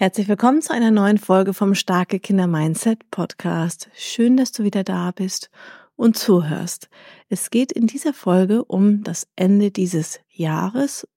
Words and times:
Herzlich 0.00 0.28
willkommen 0.28 0.62
zu 0.62 0.72
einer 0.72 0.92
neuen 0.92 1.18
Folge 1.18 1.52
vom 1.52 1.74
Starke 1.74 2.20
Kinder 2.20 2.46
Mindset 2.46 3.10
Podcast. 3.10 3.90
Schön, 3.96 4.36
dass 4.36 4.52
du 4.52 4.62
wieder 4.62 4.84
da 4.84 5.10
bist 5.10 5.50
und 5.96 6.16
zuhörst. 6.16 6.88
Es 7.28 7.50
geht 7.50 7.72
in 7.72 7.88
dieser 7.88 8.14
Folge 8.14 8.64
um 8.64 9.02
das 9.02 9.26
Ende 9.34 9.72
dieses 9.72 10.20
Jahres, 10.30 11.08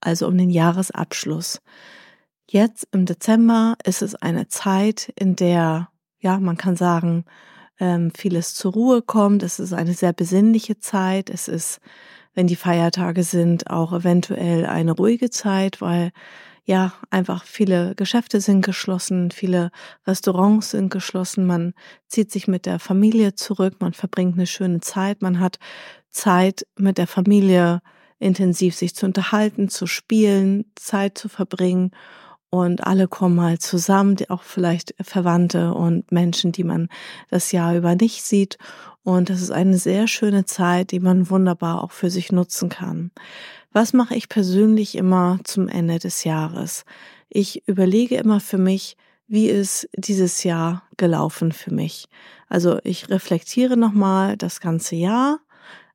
also 0.00 0.26
um 0.26 0.38
den 0.38 0.48
Jahresabschluss. 0.48 1.60
Jetzt 2.48 2.88
im 2.92 3.04
Dezember 3.04 3.76
ist 3.84 4.00
es 4.00 4.14
eine 4.14 4.48
Zeit, 4.48 5.12
in 5.14 5.36
der, 5.36 5.90
ja, 6.18 6.40
man 6.40 6.56
kann 6.56 6.76
sagen, 6.76 7.26
ähm, 7.78 8.10
vieles 8.16 8.54
zur 8.54 8.72
Ruhe 8.72 9.02
kommt. 9.02 9.42
Es 9.42 9.58
ist 9.58 9.74
eine 9.74 9.92
sehr 9.92 10.14
besinnliche 10.14 10.78
Zeit. 10.78 11.28
Es 11.28 11.46
ist, 11.46 11.78
wenn 12.32 12.46
die 12.46 12.56
Feiertage 12.56 13.22
sind, 13.22 13.68
auch 13.68 13.92
eventuell 13.92 14.64
eine 14.64 14.92
ruhige 14.92 15.28
Zeit, 15.28 15.82
weil 15.82 16.10
ja, 16.68 16.92
einfach 17.08 17.44
viele 17.44 17.94
Geschäfte 17.94 18.42
sind 18.42 18.62
geschlossen, 18.62 19.30
viele 19.30 19.70
Restaurants 20.06 20.72
sind 20.72 20.90
geschlossen, 20.90 21.46
man 21.46 21.72
zieht 22.08 22.30
sich 22.30 22.46
mit 22.46 22.66
der 22.66 22.78
Familie 22.78 23.34
zurück, 23.34 23.76
man 23.80 23.94
verbringt 23.94 24.34
eine 24.34 24.46
schöne 24.46 24.80
Zeit, 24.80 25.22
man 25.22 25.40
hat 25.40 25.58
Zeit 26.10 26.66
mit 26.76 26.98
der 26.98 27.06
Familie 27.06 27.80
intensiv 28.18 28.74
sich 28.74 28.94
zu 28.94 29.06
unterhalten, 29.06 29.70
zu 29.70 29.86
spielen, 29.86 30.66
Zeit 30.74 31.16
zu 31.16 31.30
verbringen 31.30 31.92
und 32.50 32.86
alle 32.86 33.08
kommen 33.08 33.36
mal 33.36 33.58
zusammen, 33.58 34.16
auch 34.28 34.42
vielleicht 34.42 34.94
Verwandte 35.00 35.72
und 35.72 36.12
Menschen, 36.12 36.52
die 36.52 36.64
man 36.64 36.88
das 37.30 37.50
Jahr 37.50 37.76
über 37.76 37.94
nicht 37.94 38.22
sieht. 38.22 38.58
Und 39.04 39.30
das 39.30 39.40
ist 39.40 39.50
eine 39.50 39.78
sehr 39.78 40.06
schöne 40.06 40.44
Zeit, 40.44 40.90
die 40.90 41.00
man 41.00 41.30
wunderbar 41.30 41.82
auch 41.82 41.92
für 41.92 42.10
sich 42.10 42.30
nutzen 42.30 42.68
kann. 42.68 43.10
Was 43.72 43.92
mache 43.92 44.14
ich 44.14 44.28
persönlich 44.28 44.96
immer 44.96 45.38
zum 45.44 45.68
Ende 45.68 45.98
des 45.98 46.24
Jahres? 46.24 46.84
Ich 47.28 47.66
überlege 47.68 48.16
immer 48.16 48.40
für 48.40 48.58
mich, 48.58 48.96
wie 49.26 49.48
ist 49.48 49.88
dieses 49.94 50.42
Jahr 50.42 50.82
gelaufen 50.96 51.52
für 51.52 51.72
mich? 51.72 52.08
Also 52.48 52.78
ich 52.82 53.10
reflektiere 53.10 53.76
nochmal 53.76 54.38
das 54.38 54.60
ganze 54.60 54.96
Jahr 54.96 55.40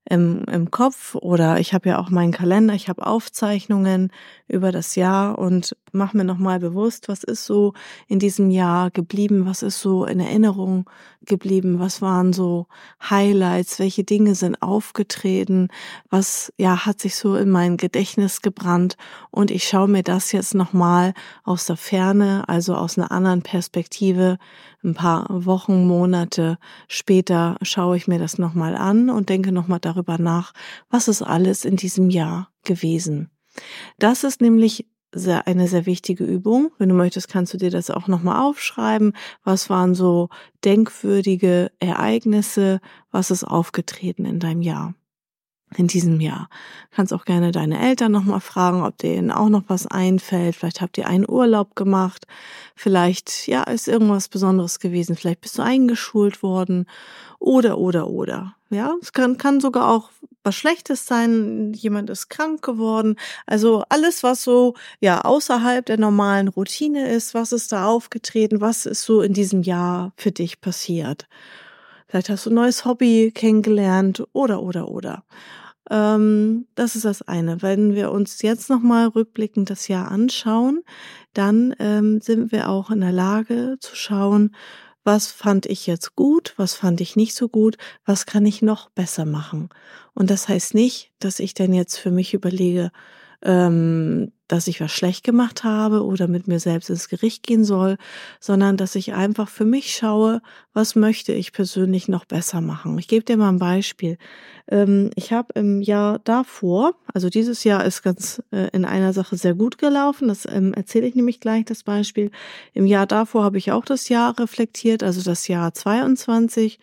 im, 0.10 0.44
im 0.52 0.70
Kopf 0.70 1.16
oder 1.16 1.60
ich 1.60 1.74
habe 1.74 1.90
ja 1.90 2.00
auch 2.00 2.10
meinen 2.10 2.34
Kalender, 2.34 2.74
ich 2.74 2.90
habe 2.90 3.06
Aufzeichnungen 3.06 4.12
über 4.48 4.72
das 4.72 4.96
Jahr 4.96 5.38
und 5.40 5.76
mache 5.94 6.18
mir 6.18 6.26
nochmal 6.26 6.60
bewusst, 6.60 7.08
was 7.08 7.24
ist 7.24 7.46
so 7.46 7.74
in 8.08 8.20
diesem 8.20 8.50
Jahr 8.50 8.92
geblieben, 8.92 9.46
was 9.46 9.64
ist 9.64 9.80
so 9.80 10.06
in 10.06 10.20
Erinnerung 10.20 10.90
geblieben, 11.26 11.80
was 11.80 12.02
waren 12.02 12.34
so 12.34 12.68
Highlights, 13.10 13.80
welche 13.80 14.04
Dinge 14.04 14.36
sind 14.36 14.62
aufgetreten, 14.62 15.70
was 16.10 16.52
ja 16.58 16.86
hat 16.86 17.00
sich 17.00 17.16
so 17.16 17.36
in 17.38 17.50
mein 17.50 17.78
Gedächtnis 17.78 18.42
gebrannt 18.42 18.98
und 19.32 19.52
ich 19.52 19.64
schaue 19.64 19.88
mir 19.88 20.04
das 20.04 20.34
jetzt 20.34 20.54
nochmal 20.54 21.14
aus 21.44 21.66
der 21.66 21.78
Ferne, 21.78 22.44
also 22.48 22.76
aus 22.76 22.98
einer 22.98 23.12
anderen 23.12 23.42
Perspektive 23.42 24.38
ein 24.84 24.94
paar 24.94 25.28
Wochen, 25.30 25.88
Monate 25.88 26.58
später 26.88 27.58
schaue 27.62 27.98
ich 27.98 28.08
mir 28.08 28.20
das 28.20 28.38
nochmal 28.38 28.76
an 28.76 29.10
und 29.10 29.30
denke 29.30 29.52
nochmal 29.52 29.80
darüber 29.80 30.18
nach, 30.18 30.54
was 30.90 31.08
ist 31.08 31.22
alles 31.22 31.66
in 31.66 31.76
diesem 31.76 32.10
Jahr 32.10 32.50
gewesen. 32.64 33.30
Das 34.00 34.24
ist 34.24 34.42
nämlich 34.42 34.88
sehr, 35.14 35.48
eine 35.48 35.68
sehr 35.68 35.86
wichtige 35.86 36.24
Übung. 36.24 36.72
Wenn 36.78 36.90
du 36.90 36.96
möchtest, 36.96 37.30
kannst 37.30 37.54
du 37.54 37.58
dir 37.58 37.70
das 37.70 37.92
auch 37.92 38.08
nochmal 38.08 38.42
aufschreiben. 38.42 39.14
Was 39.44 39.70
waren 39.70 39.96
so 39.96 40.30
denkwürdige 40.66 41.72
Ereignisse? 41.80 42.80
Was 43.12 43.32
ist 43.32 43.44
aufgetreten 43.44 44.26
in 44.26 44.40
deinem 44.40 44.62
Jahr? 44.62 44.96
In 45.78 45.88
diesem 45.88 46.20
Jahr. 46.20 46.50
Kannst 46.92 47.14
auch 47.14 47.26
gerne 47.26 47.52
deine 47.52 47.80
Eltern 47.80 48.12
nochmal 48.12 48.40
fragen, 48.40 48.84
ob 48.84 48.98
denen 48.98 49.32
auch 49.32 49.50
noch 49.50 49.64
was 49.68 49.88
einfällt. 49.88 50.56
Vielleicht 50.56 50.82
habt 50.82 50.98
ihr 50.98 51.08
einen 51.08 51.30
Urlaub 51.30 51.76
gemacht. 51.76 52.28
Vielleicht, 52.76 53.48
ja, 53.48 53.64
ist 53.64 53.88
irgendwas 53.88 54.28
Besonderes 54.28 54.80
gewesen. 54.80 55.16
Vielleicht 55.16 55.42
bist 55.42 55.58
du 55.58 55.62
eingeschult 55.62 56.44
worden. 56.44 56.88
Oder, 57.40 57.78
oder, 57.78 58.08
oder. 58.08 58.56
Ja, 58.70 58.96
es 59.02 59.14
kann, 59.14 59.38
kann 59.38 59.60
sogar 59.60 59.90
auch 59.90 60.10
was 60.44 60.56
Schlechtes 60.56 61.06
sein. 61.06 61.74
Jemand 61.74 62.10
ist 62.10 62.30
krank 62.30 62.62
geworden. 62.64 63.18
Also 63.46 63.84
alles, 63.90 64.24
was 64.24 64.44
so, 64.44 64.74
ja, 65.00 65.22
außerhalb 65.22 65.86
der 65.86 65.98
normalen 65.98 66.48
Routine 66.48 67.10
ist. 67.10 67.34
Was 67.34 67.52
ist 67.52 67.72
da 67.72 67.86
aufgetreten? 67.86 68.62
Was 68.62 68.86
ist 68.86 69.04
so 69.04 69.22
in 69.22 69.34
diesem 69.34 69.62
Jahr 69.62 70.12
für 70.18 70.32
dich 70.32 70.62
passiert? 70.62 71.28
Vielleicht 72.08 72.30
hast 72.30 72.46
du 72.46 72.52
ein 72.52 72.56
neues 72.56 72.86
Hobby 72.86 73.32
kennengelernt 73.34 74.24
oder, 74.34 74.62
oder, 74.62 74.88
oder. 74.88 75.24
Ähm, 75.94 76.66
das 76.74 76.96
ist 76.96 77.06
das 77.06 77.22
eine. 77.22 77.62
Wenn 77.62 77.94
wir 77.94 78.12
uns 78.12 78.42
jetzt 78.42 78.70
nochmal 78.70 79.08
rückblickend 79.08 79.70
das 79.70 79.88
Jahr 79.88 80.10
anschauen, 80.10 80.82
dann 81.34 81.76
ähm, 81.78 82.20
sind 82.20 82.52
wir 82.52 82.68
auch 82.70 82.90
in 82.90 83.02
der 83.02 83.12
Lage 83.12 83.78
zu 83.80 83.96
schauen, 83.96 84.56
was 85.04 85.28
fand 85.32 85.68
ich 85.68 85.86
jetzt 85.86 86.16
gut, 86.16 86.54
was 86.58 86.74
fand 86.74 87.00
ich 87.00 87.16
nicht 87.16 87.36
so 87.36 87.48
gut, 87.48 87.78
was 88.06 88.26
kann 88.26 88.46
ich 88.46 88.64
noch 88.64 88.90
besser 88.90 89.26
machen. 89.26 89.70
Und 90.16 90.32
das 90.32 90.48
heißt 90.48 90.74
nicht, 90.74 91.12
dass 91.20 91.40
ich 91.40 91.54
dann 91.54 91.74
jetzt 91.74 91.98
für 91.98 92.12
mich 92.12 92.34
überlege, 92.34 92.92
ähm, 93.44 94.32
dass 94.48 94.68
ich 94.68 94.80
was 94.80 94.92
schlecht 94.92 95.24
gemacht 95.24 95.64
habe 95.64 96.04
oder 96.04 96.28
mit 96.28 96.48
mir 96.48 96.60
selbst 96.60 96.90
ins 96.90 97.10
Gericht 97.10 97.44
gehen 97.44 97.64
soll, 97.64 97.98
sondern 98.40 98.78
dass 98.78 98.96
ich 98.96 99.14
einfach 99.14 99.50
für 99.50 99.66
mich 99.66 99.94
schaue, 99.96 100.42
was 100.74 100.96
möchte 100.96 101.34
ich 101.34 101.54
persönlich 101.54 102.08
noch 102.08 102.26
besser 102.26 102.62
machen. 102.62 102.98
Ich 103.00 103.08
gebe 103.08 103.26
dir 103.26 103.36
mal 103.36 103.50
ein 103.50 103.60
Beispiel. 103.60 104.18
Ähm, 104.68 105.10
ich 105.16 105.34
habe 105.34 105.54
im 105.56 105.82
Jahr 105.82 106.20
davor, 106.20 106.96
also 107.14 107.30
dieses 107.30 107.64
Jahr 107.64 107.84
ist 107.86 108.04
ganz 108.04 108.42
äh, 108.52 108.70
in 108.74 108.86
einer 108.86 109.12
Sache 109.12 109.38
sehr 109.38 109.56
gut 109.56 109.78
gelaufen, 109.78 110.28
das 110.28 110.46
ähm, 110.46 110.74
erzähle 110.74 111.08
ich 111.08 111.16
nämlich 111.16 111.40
gleich 111.40 111.66
das 111.66 111.84
Beispiel. 111.84 112.32
Im 112.74 112.86
Jahr 112.86 113.08
davor 113.08 113.44
habe 113.44 113.58
ich 113.58 113.72
auch 113.72 113.86
das 113.86 114.08
Jahr 114.08 114.38
reflektiert, 114.40 115.04
also 115.04 115.22
das 115.22 115.48
Jahr 115.48 115.74
22. 115.74 116.80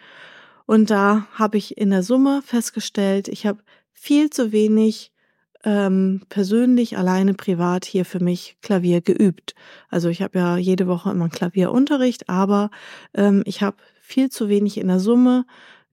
Und 0.67 0.91
da 0.91 1.27
habe 1.35 1.57
ich 1.57 1.79
in 1.79 1.91
der 1.91 2.03
Summe 2.03 2.43
festgestellt, 2.45 3.29
ich 3.29 3.47
habe 3.47 3.61
viel 3.93 4.31
zu 4.31 4.53
wenig 4.53 5.13
ähm, 5.65 6.23
persönlich 6.29 6.97
alleine 6.97 7.35
privat 7.35 7.85
hier 7.85 8.05
für 8.05 8.21
mich 8.21 8.57
Klavier 8.63 9.01
geübt. 9.01 9.55
Also 9.89 10.09
ich 10.09 10.23
habe 10.23 10.39
ja 10.39 10.57
jede 10.57 10.87
Woche 10.87 11.11
immer 11.11 11.25
einen 11.25 11.33
Klavierunterricht, 11.33 12.29
aber 12.29 12.71
ähm, 13.15 13.43
ich 13.47 13.63
habe 13.63 13.77
viel 14.01 14.31
zu 14.31 14.49
wenig 14.49 14.79
in 14.79 14.89
der 14.89 15.01
Summe 15.01 15.45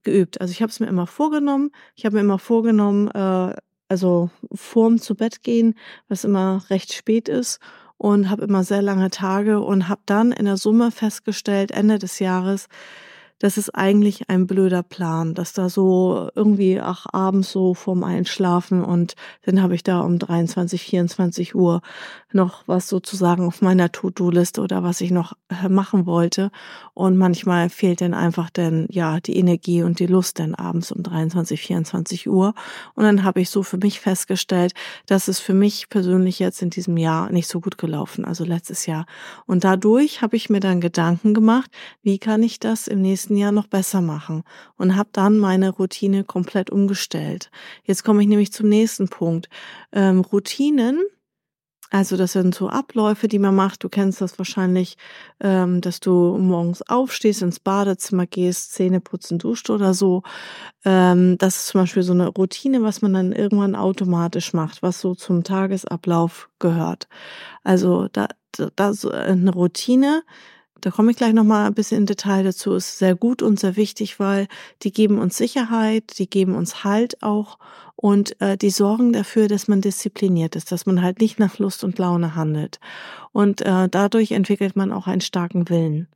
geübt. 0.02 0.40
Also 0.40 0.52
ich 0.52 0.62
habe 0.62 0.70
es 0.70 0.80
mir 0.80 0.86
immer 0.86 1.06
vorgenommen. 1.06 1.70
Ich 1.94 2.04
habe 2.04 2.16
mir 2.16 2.22
immer 2.22 2.38
vorgenommen, 2.38 3.08
äh, 3.08 3.54
also 3.88 4.30
vorm 4.54 4.98
zu 4.98 5.14
Bett 5.14 5.42
gehen, 5.42 5.74
was 6.08 6.24
immer 6.24 6.62
recht 6.70 6.92
spät 6.92 7.28
ist 7.28 7.58
und 7.96 8.30
habe 8.30 8.44
immer 8.44 8.64
sehr 8.64 8.82
lange 8.82 9.10
Tage 9.10 9.60
und 9.60 9.88
habe 9.88 10.02
dann 10.06 10.32
in 10.32 10.44
der 10.44 10.56
Summe 10.56 10.90
festgestellt, 10.90 11.72
Ende 11.72 11.98
des 11.98 12.18
Jahres, 12.20 12.68
das 13.38 13.56
ist 13.56 13.70
eigentlich 13.74 14.28
ein 14.28 14.46
blöder 14.46 14.82
Plan, 14.82 15.34
dass 15.34 15.52
da 15.52 15.68
so 15.68 16.28
irgendwie 16.34 16.80
ach 16.80 17.06
abends 17.12 17.52
so 17.52 17.74
vorm 17.74 18.02
Einschlafen 18.02 18.82
und 18.82 19.14
dann 19.42 19.62
habe 19.62 19.74
ich 19.74 19.82
da 19.82 20.00
um 20.00 20.18
23, 20.18 20.82
24 20.82 21.54
Uhr 21.54 21.80
noch 22.32 22.64
was 22.66 22.88
sozusagen 22.88 23.46
auf 23.46 23.62
meiner 23.62 23.90
To-Do-Liste 23.90 24.60
oder 24.60 24.82
was 24.82 25.00
ich 25.00 25.10
noch 25.10 25.32
äh, 25.48 25.68
machen 25.68 26.04
wollte. 26.04 26.50
Und 26.94 27.16
manchmal 27.16 27.70
fehlt 27.70 28.00
dann 28.00 28.12
einfach 28.12 28.50
dann 28.50 28.86
ja 28.90 29.20
die 29.20 29.36
Energie 29.36 29.82
und 29.82 29.98
die 29.98 30.06
Lust 30.06 30.38
dann 30.38 30.54
abends 30.54 30.92
um 30.92 31.02
23, 31.02 31.60
24 31.60 32.28
Uhr. 32.28 32.54
Und 32.94 33.04
dann 33.04 33.24
habe 33.24 33.40
ich 33.40 33.50
so 33.50 33.62
für 33.62 33.78
mich 33.78 34.00
festgestellt, 34.00 34.72
dass 35.06 35.28
es 35.28 35.38
für 35.38 35.54
mich 35.54 35.88
persönlich 35.88 36.38
jetzt 36.38 36.60
in 36.60 36.70
diesem 36.70 36.96
Jahr 36.96 37.30
nicht 37.30 37.48
so 37.48 37.60
gut 37.60 37.78
gelaufen, 37.78 38.24
also 38.24 38.44
letztes 38.44 38.86
Jahr. 38.86 39.06
Und 39.46 39.64
dadurch 39.64 40.20
habe 40.20 40.36
ich 40.36 40.50
mir 40.50 40.60
dann 40.60 40.80
Gedanken 40.80 41.34
gemacht, 41.34 41.70
wie 42.02 42.18
kann 42.18 42.42
ich 42.42 42.60
das 42.60 42.88
im 42.88 43.00
nächsten 43.00 43.27
nächsten 43.28 43.36
Jahr 43.36 43.52
noch 43.52 43.66
besser 43.66 44.00
machen 44.00 44.42
und 44.76 44.96
habe 44.96 45.10
dann 45.12 45.38
meine 45.38 45.70
Routine 45.70 46.24
komplett 46.24 46.70
umgestellt. 46.70 47.50
Jetzt 47.84 48.04
komme 48.04 48.22
ich 48.22 48.28
nämlich 48.28 48.52
zum 48.52 48.68
nächsten 48.68 49.08
Punkt. 49.08 49.48
Ähm, 49.92 50.20
Routinen, 50.20 51.02
also 51.90 52.16
das 52.16 52.32
sind 52.32 52.54
so 52.54 52.68
Abläufe, 52.68 53.28
die 53.28 53.38
man 53.38 53.54
macht. 53.54 53.84
Du 53.84 53.88
kennst 53.88 54.20
das 54.20 54.38
wahrscheinlich, 54.38 54.96
ähm, 55.40 55.80
dass 55.80 56.00
du 56.00 56.38
morgens 56.38 56.82
aufstehst, 56.82 57.42
ins 57.42 57.60
Badezimmer 57.60 58.26
gehst, 58.26 58.72
Zähne 58.72 59.00
putzen, 59.00 59.38
duscht 59.38 59.70
oder 59.70 59.94
so. 59.94 60.22
Ähm, 60.84 61.36
das 61.38 61.56
ist 61.56 61.66
zum 61.68 61.82
Beispiel 61.82 62.02
so 62.02 62.12
eine 62.12 62.28
Routine, 62.28 62.82
was 62.82 63.02
man 63.02 63.12
dann 63.14 63.32
irgendwann 63.32 63.74
automatisch 63.74 64.52
macht, 64.54 64.82
was 64.82 65.00
so 65.00 65.14
zum 65.14 65.44
Tagesablauf 65.44 66.48
gehört. 66.58 67.08
Also 67.62 68.08
da, 68.12 68.28
da 68.76 68.92
so 68.92 69.10
eine 69.10 69.52
Routine 69.52 70.22
da 70.80 70.90
komme 70.90 71.10
ich 71.10 71.16
gleich 71.16 71.32
nochmal 71.32 71.66
ein 71.66 71.74
bisschen 71.74 71.98
in 71.98 72.06
Detail 72.06 72.44
dazu, 72.44 72.74
ist 72.74 72.98
sehr 72.98 73.14
gut 73.14 73.42
und 73.42 73.58
sehr 73.58 73.76
wichtig, 73.76 74.20
weil 74.20 74.46
die 74.82 74.92
geben 74.92 75.18
uns 75.18 75.36
Sicherheit, 75.36 76.18
die 76.18 76.28
geben 76.28 76.54
uns 76.54 76.84
Halt 76.84 77.22
auch 77.22 77.58
und 77.96 78.40
äh, 78.40 78.56
die 78.56 78.70
sorgen 78.70 79.12
dafür, 79.12 79.48
dass 79.48 79.66
man 79.66 79.80
diszipliniert 79.80 80.54
ist, 80.54 80.70
dass 80.70 80.86
man 80.86 81.02
halt 81.02 81.20
nicht 81.20 81.40
nach 81.40 81.58
Lust 81.58 81.82
und 81.82 81.98
Laune 81.98 82.36
handelt. 82.36 82.78
Und 83.32 83.60
äh, 83.62 83.88
dadurch 83.88 84.32
entwickelt 84.32 84.76
man 84.76 84.92
auch 84.92 85.08
einen 85.08 85.20
starken 85.20 85.68
Willen. 85.68 86.06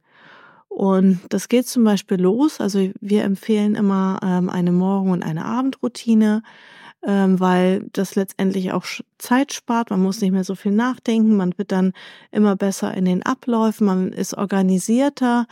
Und 0.68 1.20
das 1.28 1.48
geht 1.48 1.66
zum 1.66 1.84
Beispiel 1.84 2.20
los. 2.20 2.60
Also 2.60 2.90
wir 3.00 3.24
empfehlen 3.24 3.74
immer 3.74 4.20
ähm, 4.22 4.48
eine 4.48 4.72
Morgen- 4.72 5.10
und 5.10 5.22
eine 5.22 5.44
Abendroutine 5.44 6.42
ähm, 7.04 7.40
weil 7.40 7.88
das 7.92 8.14
letztendlich 8.14 8.72
auch 8.72 8.84
Zeit 9.18 9.52
spart. 9.52 9.90
Man 9.90 10.02
muss 10.02 10.20
nicht 10.20 10.32
mehr 10.32 10.44
so 10.44 10.54
viel 10.54 10.72
nachdenken. 10.72 11.36
Man 11.36 11.56
wird 11.58 11.72
dann 11.72 11.92
immer 12.30 12.56
besser 12.56 12.94
in 12.94 13.04
den 13.04 13.22
Abläufen. 13.22 13.86
Man 13.86 14.12
ist 14.12 14.34
organisierter. 14.34 15.46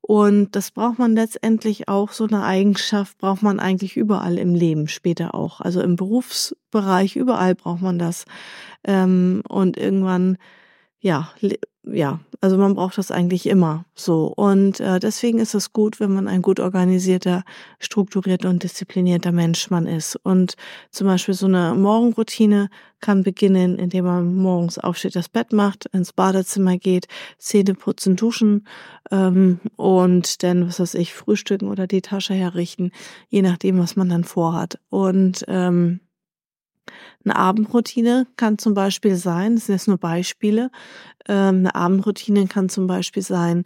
Und 0.00 0.54
das 0.54 0.70
braucht 0.70 0.98
man 0.98 1.14
letztendlich 1.14 1.88
auch, 1.88 2.12
so 2.12 2.26
eine 2.26 2.44
Eigenschaft 2.44 3.16
braucht 3.16 3.42
man 3.42 3.58
eigentlich 3.58 3.96
überall 3.96 4.36
im 4.36 4.54
Leben 4.54 4.86
später 4.86 5.34
auch. 5.34 5.62
Also 5.62 5.80
im 5.80 5.96
Berufsbereich, 5.96 7.16
überall 7.16 7.54
braucht 7.54 7.80
man 7.80 7.98
das. 7.98 8.26
Ähm, 8.84 9.42
und 9.48 9.78
irgendwann, 9.78 10.36
ja, 11.00 11.30
ja, 11.86 12.20
also 12.40 12.56
man 12.56 12.74
braucht 12.74 12.98
das 12.98 13.10
eigentlich 13.10 13.46
immer 13.46 13.84
so. 13.94 14.26
Und 14.26 14.80
äh, 14.80 14.98
deswegen 15.00 15.38
ist 15.38 15.54
es 15.54 15.72
gut, 15.72 16.00
wenn 16.00 16.12
man 16.12 16.28
ein 16.28 16.42
gut 16.42 16.60
organisierter, 16.60 17.44
strukturierter 17.78 18.48
und 18.48 18.62
disziplinierter 18.62 19.32
Mensch 19.32 19.70
man 19.70 19.86
ist. 19.86 20.16
Und 20.22 20.54
zum 20.90 21.06
Beispiel 21.06 21.34
so 21.34 21.46
eine 21.46 21.74
Morgenroutine 21.74 22.70
kann 23.00 23.22
beginnen, 23.22 23.78
indem 23.78 24.06
man 24.06 24.34
morgens 24.34 24.78
aufsteht, 24.78 25.14
das 25.14 25.28
Bett 25.28 25.52
macht, 25.52 25.86
ins 25.92 26.12
Badezimmer 26.12 26.78
geht, 26.78 27.06
Zähne 27.38 27.74
putzen, 27.74 28.16
duschen 28.16 28.66
ähm, 29.10 29.60
und 29.76 30.42
dann, 30.42 30.66
was 30.66 30.80
weiß 30.80 30.94
ich, 30.94 31.12
frühstücken 31.12 31.68
oder 31.68 31.86
die 31.86 32.02
Tasche 32.02 32.34
herrichten, 32.34 32.92
je 33.28 33.42
nachdem, 33.42 33.78
was 33.78 33.96
man 33.96 34.08
dann 34.08 34.24
vorhat. 34.24 34.78
Und 34.88 35.44
ähm, 35.48 36.00
eine 37.24 37.36
Abendroutine 37.36 38.26
kann 38.36 38.58
zum 38.58 38.74
Beispiel 38.74 39.16
sein, 39.16 39.56
das 39.56 39.66
sind 39.66 39.74
jetzt 39.74 39.88
nur 39.88 39.98
Beispiele, 39.98 40.70
ähm, 41.28 41.58
eine 41.58 41.74
Abendroutine 41.74 42.46
kann 42.46 42.68
zum 42.68 42.86
Beispiel 42.86 43.22
sein, 43.22 43.64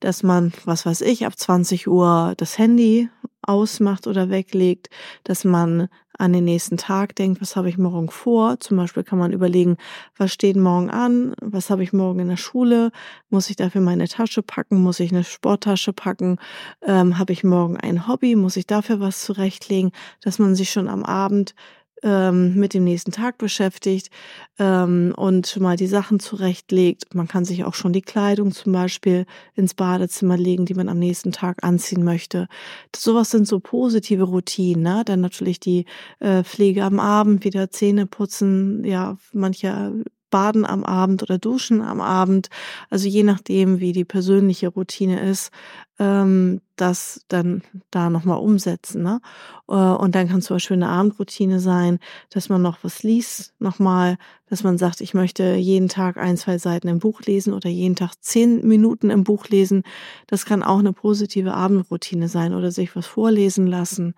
dass 0.00 0.22
man, 0.22 0.52
was 0.64 0.84
weiß 0.84 1.00
ich, 1.02 1.26
ab 1.26 1.38
20 1.38 1.88
Uhr 1.88 2.34
das 2.36 2.58
Handy 2.58 3.08
ausmacht 3.42 4.06
oder 4.06 4.30
weglegt, 4.30 4.88
dass 5.24 5.44
man 5.44 5.88
an 6.18 6.32
den 6.32 6.44
nächsten 6.44 6.76
Tag 6.76 7.16
denkt, 7.16 7.40
was 7.40 7.56
habe 7.56 7.68
ich 7.68 7.78
morgen 7.78 8.10
vor? 8.10 8.60
Zum 8.60 8.76
Beispiel 8.76 9.02
kann 9.02 9.18
man 9.18 9.32
überlegen, 9.32 9.76
was 10.16 10.32
steht 10.32 10.56
morgen 10.56 10.90
an? 10.90 11.34
Was 11.40 11.70
habe 11.70 11.82
ich 11.82 11.92
morgen 11.92 12.20
in 12.20 12.28
der 12.28 12.36
Schule? 12.36 12.92
Muss 13.30 13.50
ich 13.50 13.56
dafür 13.56 13.80
meine 13.80 14.06
Tasche 14.06 14.42
packen? 14.42 14.80
Muss 14.80 15.00
ich 15.00 15.10
eine 15.10 15.24
Sporttasche 15.24 15.92
packen? 15.92 16.38
Ähm, 16.82 17.18
habe 17.18 17.32
ich 17.32 17.44
morgen 17.44 17.76
ein 17.76 18.06
Hobby? 18.06 18.36
Muss 18.36 18.56
ich 18.56 18.66
dafür 18.66 19.00
was 19.00 19.20
zurechtlegen? 19.20 19.90
Dass 20.20 20.38
man 20.38 20.54
sich 20.54 20.70
schon 20.70 20.88
am 20.88 21.04
Abend 21.04 21.54
ähm, 22.02 22.54
mit 22.54 22.74
dem 22.74 22.84
nächsten 22.84 23.12
Tag 23.12 23.38
beschäftigt 23.38 24.10
ähm, 24.58 25.14
und 25.16 25.58
mal 25.60 25.76
die 25.76 25.86
Sachen 25.86 26.20
zurechtlegt. 26.20 27.14
Man 27.14 27.28
kann 27.28 27.44
sich 27.44 27.64
auch 27.64 27.74
schon 27.74 27.92
die 27.92 28.02
Kleidung 28.02 28.52
zum 28.52 28.72
Beispiel 28.72 29.26
ins 29.54 29.74
Badezimmer 29.74 30.36
legen, 30.36 30.66
die 30.66 30.74
man 30.74 30.88
am 30.88 30.98
nächsten 30.98 31.32
Tag 31.32 31.62
anziehen 31.62 32.04
möchte. 32.04 32.48
Das, 32.90 33.02
sowas 33.02 33.30
sind 33.30 33.46
so 33.46 33.60
positive 33.60 34.24
Routinen. 34.24 34.82
Ne? 34.82 35.02
Dann 35.04 35.20
natürlich 35.20 35.60
die 35.60 35.86
äh, 36.20 36.42
Pflege 36.44 36.84
am 36.84 37.00
Abend, 37.00 37.44
wieder 37.44 37.70
Zähne 37.70 38.06
putzen. 38.06 38.84
Ja, 38.84 39.16
mancher 39.32 39.92
baden 40.32 40.66
am 40.66 40.82
Abend 40.82 41.22
oder 41.22 41.38
duschen 41.38 41.80
am 41.80 42.00
Abend. 42.00 42.48
Also 42.90 43.06
je 43.06 43.22
nachdem, 43.22 43.78
wie 43.78 43.92
die 43.92 44.04
persönliche 44.04 44.68
Routine 44.68 45.20
ist, 45.20 45.52
ähm, 46.00 46.60
das 46.74 47.24
dann 47.28 47.62
da 47.92 48.10
nochmal 48.10 48.38
umsetzen. 48.38 49.02
Ne? 49.04 49.20
Äh, 49.68 49.74
und 49.74 50.16
dann 50.16 50.28
kann 50.28 50.42
zum 50.42 50.56
Beispiel 50.56 50.78
eine 50.78 50.88
Abendroutine 50.88 51.60
sein, 51.60 52.00
dass 52.30 52.48
man 52.48 52.62
noch 52.62 52.78
was 52.82 53.04
liest, 53.04 53.54
nochmal, 53.60 54.16
dass 54.46 54.64
man 54.64 54.78
sagt, 54.78 55.02
ich 55.02 55.14
möchte 55.14 55.54
jeden 55.54 55.88
Tag 55.88 56.16
ein, 56.16 56.36
zwei 56.36 56.58
Seiten 56.58 56.88
im 56.88 56.98
Buch 56.98 57.20
lesen 57.20 57.52
oder 57.52 57.68
jeden 57.68 57.94
Tag 57.94 58.14
zehn 58.20 58.66
Minuten 58.66 59.10
im 59.10 59.22
Buch 59.22 59.48
lesen. 59.48 59.84
Das 60.26 60.46
kann 60.46 60.64
auch 60.64 60.80
eine 60.80 60.94
positive 60.94 61.54
Abendroutine 61.54 62.26
sein 62.26 62.54
oder 62.54 62.72
sich 62.72 62.96
was 62.96 63.06
vorlesen 63.06 63.68
lassen 63.68 64.14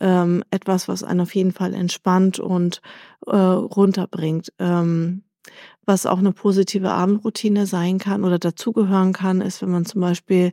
ähm, 0.00 0.42
etwas, 0.50 0.88
was 0.88 1.04
einen 1.04 1.20
auf 1.20 1.34
jeden 1.34 1.52
Fall 1.52 1.74
entspannt 1.74 2.40
und 2.40 2.80
äh, 3.26 3.36
runterbringt. 3.36 4.52
Ähm, 4.58 5.22
was 5.86 6.06
auch 6.06 6.18
eine 6.18 6.32
positive 6.32 6.90
Abendroutine 6.90 7.66
sein 7.66 7.98
kann 7.98 8.24
oder 8.24 8.38
dazugehören 8.38 9.12
kann, 9.12 9.40
ist, 9.40 9.60
wenn 9.62 9.70
man 9.70 9.84
zum 9.84 10.00
Beispiel 10.00 10.52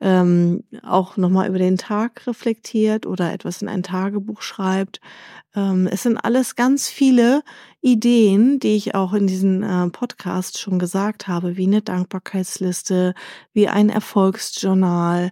ähm, 0.00 0.64
auch 0.82 1.16
nochmal 1.16 1.48
über 1.48 1.58
den 1.58 1.76
Tag 1.76 2.26
reflektiert 2.26 3.04
oder 3.04 3.32
etwas 3.32 3.60
in 3.60 3.68
ein 3.68 3.82
Tagebuch 3.82 4.40
schreibt. 4.40 5.00
Ähm, 5.54 5.88
es 5.90 6.04
sind 6.04 6.16
alles 6.16 6.56
ganz 6.56 6.88
viele 6.88 7.42
Ideen, 7.80 8.60
die 8.60 8.76
ich 8.76 8.94
auch 8.94 9.12
in 9.12 9.26
diesem 9.26 9.62
äh, 9.62 9.90
Podcast 9.90 10.58
schon 10.58 10.78
gesagt 10.78 11.28
habe, 11.28 11.56
wie 11.56 11.66
eine 11.66 11.82
Dankbarkeitsliste, 11.82 13.14
wie 13.52 13.68
ein 13.68 13.90
Erfolgsjournal. 13.90 15.30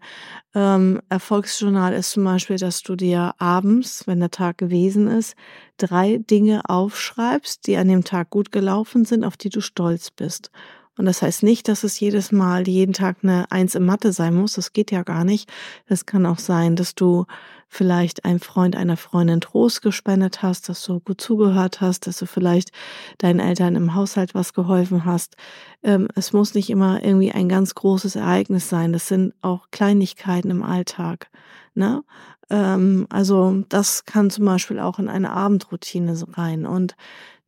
Ähm, 0.56 1.02
Erfolgsjournal 1.10 1.92
ist 1.92 2.12
zum 2.12 2.24
Beispiel, 2.24 2.56
dass 2.56 2.82
du 2.82 2.96
dir 2.96 3.34
abends, 3.38 4.06
wenn 4.06 4.20
der 4.20 4.30
Tag 4.30 4.56
gewesen 4.58 5.06
ist, 5.06 5.36
drei 5.76 6.16
Dinge 6.18 6.62
aufschreibst, 6.68 7.66
die 7.66 7.76
an 7.76 7.88
dem 7.88 8.04
Tag 8.04 8.30
gut 8.30 8.52
gelaufen 8.52 9.04
sind, 9.04 9.24
auf 9.24 9.36
die 9.36 9.50
du 9.50 9.60
stolz 9.60 10.10
bist. 10.10 10.50
Und 10.98 11.04
das 11.04 11.22
heißt 11.22 11.42
nicht, 11.42 11.68
dass 11.68 11.84
es 11.84 12.00
jedes 12.00 12.32
Mal 12.32 12.66
jeden 12.66 12.92
Tag 12.92 13.18
eine 13.22 13.50
Eins 13.50 13.74
im 13.74 13.84
Mathe 13.84 14.12
sein 14.12 14.34
muss. 14.34 14.54
Das 14.54 14.72
geht 14.72 14.90
ja 14.90 15.02
gar 15.02 15.24
nicht. 15.24 15.50
Es 15.86 16.06
kann 16.06 16.24
auch 16.24 16.38
sein, 16.38 16.74
dass 16.74 16.94
du 16.94 17.26
vielleicht 17.68 18.24
einem 18.24 18.40
Freund, 18.40 18.76
einer 18.76 18.96
Freundin 18.96 19.40
Trost 19.40 19.82
gespendet 19.82 20.42
hast, 20.42 20.68
dass 20.68 20.82
du 20.84 21.00
gut 21.00 21.20
zugehört 21.20 21.80
hast, 21.80 22.06
dass 22.06 22.18
du 22.18 22.26
vielleicht 22.26 22.70
deinen 23.18 23.40
Eltern 23.40 23.76
im 23.76 23.94
Haushalt 23.94 24.34
was 24.34 24.54
geholfen 24.54 25.04
hast. 25.04 25.36
Ähm, 25.82 26.08
es 26.14 26.32
muss 26.32 26.54
nicht 26.54 26.70
immer 26.70 27.02
irgendwie 27.04 27.32
ein 27.32 27.48
ganz 27.48 27.74
großes 27.74 28.16
Ereignis 28.16 28.68
sein. 28.68 28.92
Das 28.92 29.08
sind 29.08 29.34
auch 29.42 29.70
Kleinigkeiten 29.70 30.50
im 30.50 30.62
Alltag. 30.62 31.28
Ne? 31.74 32.04
Ähm, 32.48 33.06
also 33.10 33.64
das 33.68 34.04
kann 34.04 34.30
zum 34.30 34.44
Beispiel 34.44 34.78
auch 34.78 34.98
in 34.98 35.08
eine 35.08 35.32
Abendroutine 35.32 36.16
rein. 36.32 36.66
Und 36.66 36.96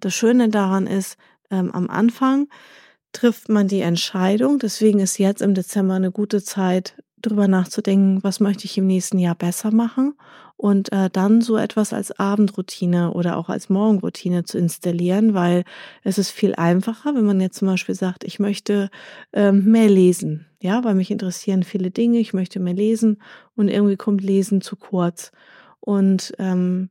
das 0.00 0.14
Schöne 0.14 0.48
daran 0.48 0.86
ist, 0.86 1.16
ähm, 1.50 1.70
am 1.70 1.88
Anfang 1.88 2.48
trifft 3.12 3.48
man 3.48 3.68
die 3.68 3.80
Entscheidung. 3.80 4.58
Deswegen 4.58 5.00
ist 5.00 5.18
jetzt 5.18 5.42
im 5.42 5.54
Dezember 5.54 5.94
eine 5.94 6.10
gute 6.10 6.42
Zeit, 6.42 6.94
drüber 7.22 7.48
nachzudenken, 7.48 8.22
was 8.22 8.40
möchte 8.40 8.64
ich 8.64 8.78
im 8.78 8.86
nächsten 8.86 9.18
Jahr 9.18 9.34
besser 9.34 9.72
machen 9.72 10.14
und 10.56 10.92
äh, 10.92 11.08
dann 11.10 11.40
so 11.40 11.56
etwas 11.56 11.92
als 11.92 12.18
Abendroutine 12.18 13.12
oder 13.12 13.36
auch 13.36 13.48
als 13.48 13.68
Morgenroutine 13.68 14.44
zu 14.44 14.58
installieren, 14.58 15.34
weil 15.34 15.64
es 16.02 16.18
ist 16.18 16.30
viel 16.30 16.54
einfacher, 16.54 17.14
wenn 17.14 17.24
man 17.24 17.40
jetzt 17.40 17.58
zum 17.58 17.68
Beispiel 17.68 17.94
sagt, 17.94 18.24
ich 18.24 18.38
möchte 18.38 18.90
ähm, 19.32 19.64
mehr 19.64 19.88
lesen, 19.88 20.46
ja, 20.60 20.82
weil 20.84 20.94
mich 20.94 21.10
interessieren 21.10 21.62
viele 21.62 21.90
Dinge, 21.90 22.18
ich 22.18 22.34
möchte 22.34 22.60
mehr 22.60 22.74
lesen 22.74 23.22
und 23.54 23.68
irgendwie 23.68 23.96
kommt 23.96 24.22
Lesen 24.22 24.60
zu 24.60 24.76
kurz 24.76 25.32
und 25.80 26.32
ähm, 26.38 26.90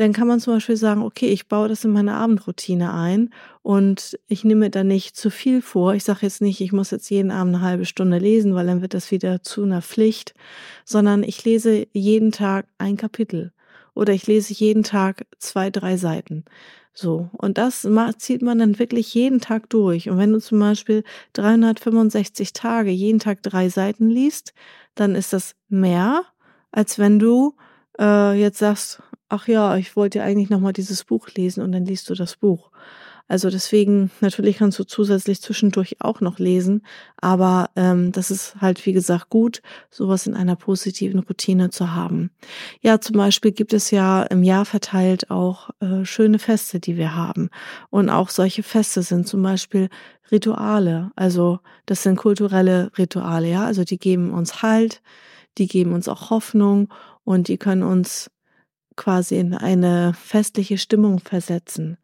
dann 0.00 0.14
kann 0.14 0.26
man 0.26 0.40
zum 0.40 0.54
Beispiel 0.54 0.78
sagen, 0.78 1.02
okay, 1.02 1.26
ich 1.26 1.46
baue 1.46 1.68
das 1.68 1.84
in 1.84 1.92
meine 1.92 2.14
Abendroutine 2.14 2.94
ein 2.94 3.28
und 3.60 4.18
ich 4.28 4.44
nehme 4.44 4.70
da 4.70 4.82
nicht 4.82 5.14
zu 5.14 5.28
viel 5.28 5.60
vor. 5.60 5.92
Ich 5.92 6.04
sage 6.04 6.20
jetzt 6.22 6.40
nicht, 6.40 6.62
ich 6.62 6.72
muss 6.72 6.90
jetzt 6.90 7.10
jeden 7.10 7.30
Abend 7.30 7.56
eine 7.56 7.64
halbe 7.64 7.84
Stunde 7.84 8.16
lesen, 8.16 8.54
weil 8.54 8.66
dann 8.66 8.80
wird 8.80 8.94
das 8.94 9.10
wieder 9.10 9.42
zu 9.42 9.62
einer 9.62 9.82
Pflicht, 9.82 10.34
sondern 10.86 11.22
ich 11.22 11.44
lese 11.44 11.86
jeden 11.92 12.32
Tag 12.32 12.66
ein 12.78 12.96
Kapitel 12.96 13.52
oder 13.94 14.14
ich 14.14 14.26
lese 14.26 14.54
jeden 14.54 14.84
Tag 14.84 15.26
zwei, 15.38 15.68
drei 15.68 15.98
Seiten. 15.98 16.46
So. 16.94 17.28
Und 17.32 17.58
das 17.58 17.86
zieht 18.16 18.40
man 18.40 18.58
dann 18.58 18.78
wirklich 18.78 19.12
jeden 19.12 19.42
Tag 19.42 19.68
durch. 19.68 20.08
Und 20.08 20.16
wenn 20.16 20.32
du 20.32 20.40
zum 20.40 20.60
Beispiel 20.60 21.04
365 21.34 22.54
Tage 22.54 22.90
jeden 22.90 23.18
Tag 23.18 23.42
drei 23.42 23.68
Seiten 23.68 24.08
liest, 24.08 24.54
dann 24.94 25.14
ist 25.14 25.34
das 25.34 25.56
mehr, 25.68 26.24
als 26.72 26.98
wenn 26.98 27.18
du 27.18 27.54
äh, 27.98 28.32
jetzt 28.40 28.60
sagst, 28.60 29.02
ach 29.30 29.48
ja, 29.48 29.76
ich 29.76 29.96
wollte 29.96 30.18
ja 30.18 30.24
eigentlich 30.24 30.50
nochmal 30.50 30.72
dieses 30.72 31.04
Buch 31.04 31.28
lesen 31.34 31.62
und 31.62 31.72
dann 31.72 31.84
liest 31.84 32.10
du 32.10 32.14
das 32.14 32.36
Buch. 32.36 32.70
Also 33.30 33.48
deswegen, 33.48 34.10
natürlich 34.20 34.58
kannst 34.58 34.76
du 34.80 34.84
zusätzlich 34.84 35.40
zwischendurch 35.40 35.98
auch 36.00 36.20
noch 36.20 36.40
lesen, 36.40 36.84
aber 37.20 37.70
ähm, 37.76 38.10
das 38.10 38.32
ist 38.32 38.56
halt, 38.60 38.84
wie 38.86 38.92
gesagt, 38.92 39.30
gut, 39.30 39.62
sowas 39.88 40.26
in 40.26 40.34
einer 40.34 40.56
positiven 40.56 41.20
Routine 41.20 41.70
zu 41.70 41.94
haben. 41.94 42.32
Ja, 42.80 43.00
zum 43.00 43.16
Beispiel 43.16 43.52
gibt 43.52 43.72
es 43.72 43.92
ja 43.92 44.24
im 44.24 44.42
Jahr 44.42 44.64
verteilt 44.64 45.30
auch 45.30 45.70
äh, 45.78 46.04
schöne 46.04 46.40
Feste, 46.40 46.80
die 46.80 46.96
wir 46.96 47.14
haben. 47.14 47.50
Und 47.88 48.10
auch 48.10 48.30
solche 48.30 48.64
Feste 48.64 49.02
sind 49.02 49.28
zum 49.28 49.44
Beispiel 49.44 49.90
Rituale. 50.32 51.12
Also 51.14 51.60
das 51.86 52.02
sind 52.02 52.16
kulturelle 52.16 52.90
Rituale, 52.98 53.48
ja. 53.48 53.64
Also 53.64 53.84
die 53.84 53.98
geben 53.98 54.32
uns 54.32 54.60
Halt, 54.62 55.02
die 55.56 55.68
geben 55.68 55.92
uns 55.92 56.08
auch 56.08 56.30
Hoffnung 56.30 56.92
und 57.22 57.46
die 57.46 57.58
können 57.58 57.84
uns 57.84 58.28
quasi 59.00 59.36
in 59.38 59.54
eine 59.54 60.12
festliche 60.12 60.76
Stimmung 60.76 61.20
versetzen. 61.20 61.96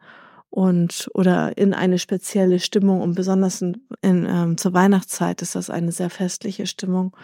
und 0.48 1.10
oder 1.12 1.58
in 1.58 1.74
eine 1.74 1.98
spezielle 1.98 2.58
Stimmung 2.60 3.02
und 3.02 3.14
besonders 3.14 3.60
in, 3.60 3.86
in 4.00 4.24
ähm, 4.26 4.56
zur 4.56 4.72
Weihnachtszeit 4.72 5.42
ist 5.42 5.54
das 5.54 5.68
eine 5.68 5.92
sehr 5.92 6.08
festliche 6.08 6.66
Stimmung. 6.66 7.14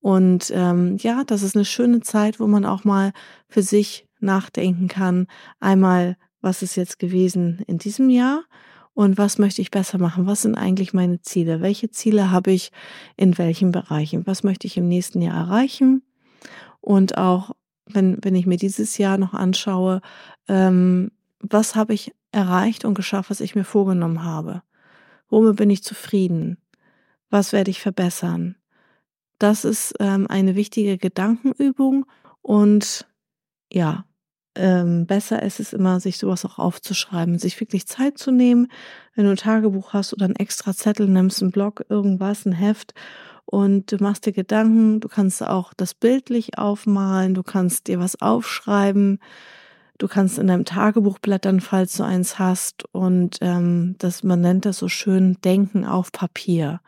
Und 0.00 0.50
ähm, 0.54 0.96
ja, 0.98 1.22
das 1.26 1.42
ist 1.42 1.54
eine 1.54 1.66
schöne 1.66 2.00
Zeit, 2.00 2.40
wo 2.40 2.46
man 2.46 2.64
auch 2.64 2.84
mal 2.84 3.12
für 3.48 3.62
sich 3.62 4.08
nachdenken 4.20 4.88
kann. 4.88 5.26
Einmal, 5.60 6.16
was 6.40 6.62
ist 6.62 6.76
jetzt 6.76 6.98
gewesen 6.98 7.62
in 7.66 7.76
diesem 7.76 8.08
Jahr 8.08 8.42
und 8.94 9.18
was 9.18 9.36
möchte 9.38 9.60
ich 9.60 9.70
besser 9.70 9.98
machen? 9.98 10.26
Was 10.26 10.42
sind 10.42 10.54
eigentlich 10.54 10.94
meine 10.94 11.20
Ziele? 11.20 11.60
Welche 11.60 11.90
Ziele 11.90 12.30
habe 12.30 12.52
ich 12.52 12.72
in 13.18 13.36
welchen 13.36 13.70
Bereichen? 13.72 14.26
Was 14.26 14.42
möchte 14.44 14.66
ich 14.66 14.78
im 14.78 14.88
nächsten 14.88 15.20
Jahr 15.20 15.36
erreichen? 15.36 16.02
Und 16.80 17.18
auch, 17.18 17.52
wenn, 17.86 18.18
wenn 18.22 18.34
ich 18.34 18.46
mir 18.46 18.56
dieses 18.56 18.98
Jahr 18.98 19.18
noch 19.18 19.34
anschaue, 19.34 20.00
ähm, 20.48 21.10
was 21.40 21.74
habe 21.74 21.94
ich 21.94 22.14
erreicht 22.30 22.84
und 22.84 22.94
geschafft, 22.94 23.30
was 23.30 23.40
ich 23.40 23.54
mir 23.54 23.64
vorgenommen 23.64 24.24
habe? 24.24 24.62
Womit 25.28 25.56
bin 25.56 25.70
ich 25.70 25.82
zufrieden? 25.82 26.58
Was 27.30 27.52
werde 27.52 27.70
ich 27.70 27.80
verbessern? 27.80 28.56
Das 29.38 29.64
ist 29.64 29.94
ähm, 29.98 30.26
eine 30.28 30.54
wichtige 30.54 30.98
Gedankenübung 30.98 32.06
und 32.42 33.06
ja, 33.72 34.04
ähm, 34.54 35.06
besser 35.06 35.42
ist 35.42 35.60
es 35.60 35.72
immer, 35.72 35.98
sich 35.98 36.18
sowas 36.18 36.44
auch 36.44 36.58
aufzuschreiben, 36.58 37.38
sich 37.38 37.58
wirklich 37.58 37.86
Zeit 37.86 38.18
zu 38.18 38.30
nehmen, 38.30 38.68
wenn 39.14 39.24
du 39.24 39.30
ein 39.30 39.36
Tagebuch 39.36 39.94
hast 39.94 40.12
oder 40.12 40.26
einen 40.26 40.36
extra 40.36 40.74
Zettel 40.74 41.08
nimmst, 41.08 41.42
einen 41.42 41.52
Blog, 41.52 41.84
irgendwas, 41.88 42.44
ein 42.44 42.52
Heft 42.52 42.92
und 43.44 43.92
du 43.92 43.96
machst 44.00 44.26
dir 44.26 44.32
Gedanken, 44.32 45.00
du 45.00 45.08
kannst 45.08 45.42
auch 45.42 45.74
das 45.74 45.94
bildlich 45.94 46.58
aufmalen, 46.58 47.34
du 47.34 47.42
kannst 47.42 47.88
dir 47.88 47.98
was 47.98 48.20
aufschreiben, 48.20 49.18
Du 50.02 50.08
kannst 50.08 50.36
in 50.36 50.48
deinem 50.48 50.64
Tagebuch 50.64 51.20
blättern, 51.20 51.60
falls 51.60 51.96
du 51.96 52.02
eins 52.02 52.36
hast. 52.40 52.84
Und 52.90 53.38
ähm, 53.40 53.94
das, 53.98 54.24
man 54.24 54.40
nennt 54.40 54.64
das 54.64 54.78
so 54.78 54.88
schön 54.88 55.36
Denken 55.44 55.84
auf 55.84 56.10
Papier. 56.10 56.80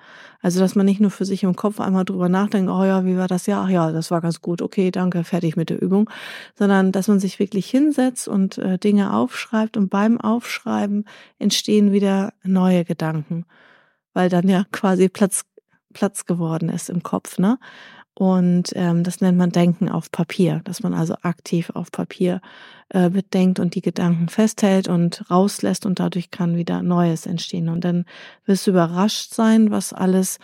Also, 0.42 0.58
dass 0.58 0.75
man 0.75 0.84
nicht 0.84 1.00
nur 1.00 1.12
für 1.12 1.25
sich 1.25 1.44
im 1.44 1.54
Kopf 1.54 1.78
einmal 1.78 2.04
drüber 2.04 2.28
nachdenkt, 2.28 2.68
oh 2.68 2.82
ja, 2.82 3.04
wie 3.04 3.16
war 3.16 3.28
das 3.28 3.46
ja? 3.46 3.62
Ach 3.62 3.68
ja, 3.68 3.92
das 3.92 4.11
war 4.11 4.20
ganz 4.20 4.40
gut, 4.40 4.61
okay, 4.61 4.90
danke, 4.90 5.23
fertig 5.23 5.54
mit 5.54 5.70
der 5.70 5.80
Übung. 5.80 6.11
Sondern, 6.56 6.90
dass 6.90 7.06
man 7.06 7.20
sich 7.20 7.38
wirklich 7.38 7.70
hinsetzt 7.70 8.26
und 8.26 8.58
äh, 8.58 8.78
Dinge 8.78 9.12
aufschreibt 9.12 9.76
und 9.76 9.90
beim 9.90 10.20
Aufschreiben 10.20 11.04
entstehen 11.38 11.92
wieder 11.92 12.32
neue 12.42 12.84
Gedanken. 12.84 13.46
Weil 14.12 14.28
dann 14.28 14.49
ja 14.49 14.64
quasi 14.73 15.08
Platz, 15.08 15.44
Platz 15.94 16.26
geworden 16.26 16.68
ist 16.68 16.90
im 16.90 17.02
Kopf, 17.02 17.38
ne? 17.38 17.58
Und 18.16 18.70
ähm, 18.76 19.02
das 19.02 19.20
nennt 19.20 19.36
man 19.36 19.50
Denken 19.50 19.88
auf 19.88 20.12
Papier, 20.12 20.60
dass 20.64 20.84
man 20.84 20.94
also 20.94 21.16
aktiv 21.22 21.70
auf 21.74 21.90
Papier 21.90 22.40
äh, 22.90 23.10
bedenkt 23.10 23.58
und 23.58 23.74
die 23.74 23.80
Gedanken 23.80 24.28
festhält 24.28 24.86
und 24.86 25.28
rauslässt 25.30 25.84
und 25.84 25.98
dadurch 25.98 26.30
kann 26.30 26.56
wieder 26.56 26.82
Neues 26.82 27.26
entstehen. 27.26 27.68
Und 27.68 27.82
dann 27.82 28.04
wirst 28.44 28.66
du 28.66 28.70
überrascht 28.70 29.34
sein, 29.34 29.72
was 29.72 29.92
alles, 29.92 30.38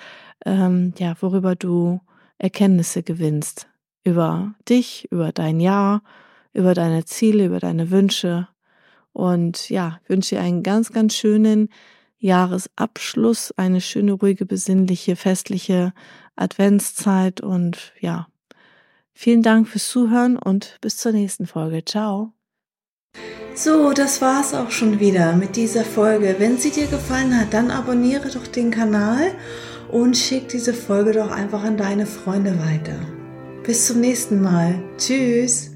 ähm, 0.45 0.95
ja, 0.99 1.14
worüber 1.21 1.54
du 1.54 2.00
Erkenntnisse 2.38 3.04
gewinnst. 3.04 3.69
Über 4.02 4.54
dich, 4.69 5.07
über 5.12 5.30
dein 5.30 5.61
Jahr, 5.61 6.02
über 6.52 6.75
deine 6.75 7.04
Ziele, 7.04 7.45
über 7.45 7.61
deine 7.61 7.92
Wünsche. 7.92 8.49
Und 9.12 9.71
ja, 9.71 10.00
wünsche 10.09 10.35
dir 10.35 10.40
einen 10.40 10.64
ganz, 10.64 10.92
ganz 10.92 11.14
schönen 11.14 11.69
Jahresabschluss, 12.21 13.53
eine 13.57 13.81
schöne, 13.81 14.12
ruhige, 14.12 14.47
besinnliche, 14.47 15.17
festliche 15.17 15.93
Adventszeit 16.37 17.41
und 17.41 17.93
ja, 18.00 18.29
vielen 19.12 19.43
Dank 19.43 19.69
fürs 19.69 19.89
Zuhören 19.89 20.37
und 20.37 20.79
bis 20.81 20.99
zur 20.99 21.12
nächsten 21.12 21.47
Folge. 21.47 21.85
Ciao. 21.85 22.33
So, 23.55 23.93
das 23.93 24.23
war's 24.23 24.55
auch 24.55 24.71
schon 24.71 25.00
wieder 25.00 25.35
mit 25.35 25.57
dieser 25.57 25.85
Folge. 25.85 26.37
Wenn 26.39 26.57
sie 26.57 26.71
dir 26.71 26.87
gefallen 26.87 27.39
hat, 27.39 27.53
dann 27.53 27.71
abonniere 27.71 28.31
doch 28.31 28.47
den 28.47 28.71
Kanal 28.71 29.33
und 29.91 30.17
schick 30.17 30.49
diese 30.49 30.73
Folge 30.73 31.12
doch 31.12 31.31
einfach 31.31 31.65
an 31.65 31.77
deine 31.77 32.07
Freunde 32.07 32.59
weiter. 32.61 32.99
Bis 33.65 33.87
zum 33.87 34.00
nächsten 34.00 34.41
Mal. 34.41 34.83
Tschüss. 34.97 35.70